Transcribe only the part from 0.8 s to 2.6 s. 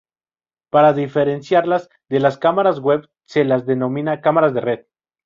diferenciarlas de las